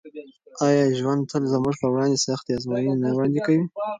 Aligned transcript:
آیا 0.67 0.85
ژوند 0.97 1.21
تل 1.29 1.43
زموږ 1.53 1.75
پر 1.81 1.89
وړاندې 1.93 2.17
سختې 2.27 2.51
ازموینې 2.57 2.95
نه 3.03 3.09
وړاندې 3.15 3.39
کوي؟ 3.45 3.63